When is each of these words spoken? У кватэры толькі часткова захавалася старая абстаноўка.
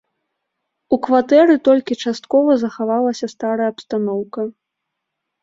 У 0.95 0.97
кватэры 1.07 1.57
толькі 1.67 1.99
часткова 2.07 2.57
захавалася 2.63 3.31
старая 3.35 3.69
абстаноўка. 3.75 4.41